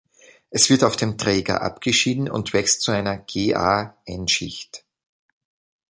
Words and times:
Es 0.49 0.71
wird 0.71 0.83
auf 0.83 0.95
dem 0.95 1.19
Träger 1.19 1.61
abgeschieden 1.61 2.27
und 2.27 2.53
wächst 2.53 2.81
zu 2.81 2.89
einer 2.91 3.19
GaN-Schicht. 3.19 4.83